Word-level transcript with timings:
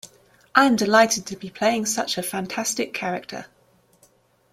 I 0.55 0.65
am 0.65 0.77
delighted 0.77 1.27
to 1.27 1.35
be 1.35 1.51
playing 1.51 1.85
such 1.85 2.17
a 2.17 2.23
fantastic 2.23 2.91
character. 2.91 3.45